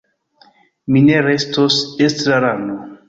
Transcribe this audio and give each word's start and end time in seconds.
Mi 0.95 1.03
ne 1.09 1.19
restos 1.27 1.77
estrarano. 2.07 2.79